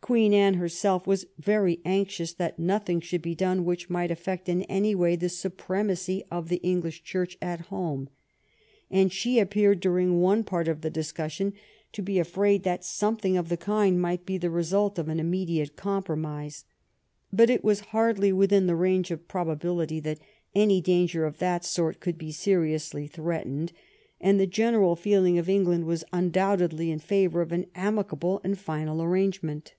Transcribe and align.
Queen 0.00 0.32
Anne 0.34 0.54
herself 0.54 1.06
was 1.06 1.24
very 1.38 1.80
anxious 1.84 2.32
that 2.32 2.58
nothing 2.58 3.00
should 3.00 3.22
be 3.22 3.32
done 3.32 3.64
which 3.64 3.88
might 3.88 4.10
affect 4.10 4.48
in 4.48 4.62
any 4.64 4.92
way 4.92 5.14
the 5.14 5.28
supremacy 5.28 6.24
of 6.32 6.48
the 6.48 6.56
English 6.64 7.04
Church 7.04 7.38
at 7.40 7.60
home, 7.66 8.08
and 8.90 9.12
she 9.12 9.38
appeared 9.38 9.78
during 9.78 10.20
one 10.20 10.42
part 10.42 10.66
of 10.66 10.80
the 10.80 10.90
discussion 10.90 11.52
to 11.92 12.02
be 12.02 12.18
afraid 12.18 12.64
that 12.64 12.84
something 12.84 13.36
of 13.36 13.48
the 13.48 13.56
kind 13.56 14.00
might 14.00 14.26
be 14.26 14.36
the 14.36 14.50
result 14.50 14.98
of 14.98 15.08
an 15.08 15.20
immediate 15.20 15.76
compromise. 15.76 16.64
But 17.32 17.48
it 17.48 17.62
was 17.62 17.78
hardly 17.80 18.32
within 18.32 18.66
the 18.66 18.74
range 18.74 19.12
of 19.12 19.28
probability 19.28 20.00
that 20.00 20.18
any 20.56 20.80
danger 20.80 21.24
of 21.24 21.38
that 21.38 21.64
sort 21.64 22.00
could 22.00 22.18
be 22.18 22.32
seriously 22.32 23.06
threatened, 23.06 23.70
and 24.20 24.40
the 24.40 24.46
general 24.48 24.96
feeling 24.96 25.38
of 25.38 25.48
England 25.48 25.84
was 25.84 26.02
undoubtedly 26.12 26.90
in 26.90 26.98
favor 26.98 27.40
of 27.42 27.52
an 27.52 27.66
amicable 27.76 28.40
and 28.42 28.58
final 28.58 29.00
arrangement. 29.00 29.74